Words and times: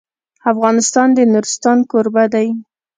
افغانستان 0.51 1.07
د 1.17 1.19
نورستان 1.31 1.77
کوربه 1.91 2.23
دی. 2.33 2.47